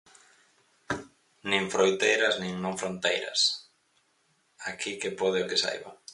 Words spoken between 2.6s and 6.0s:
non fronteiras, aquí que pode o que saiba.